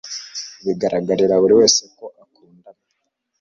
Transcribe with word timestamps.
Bigaragarira 0.65 1.35
buri 1.41 1.53
wese 1.59 1.81
ko 1.97 2.05
akundana. 2.23 2.81